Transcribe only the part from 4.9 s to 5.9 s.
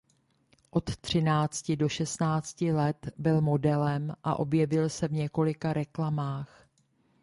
v několika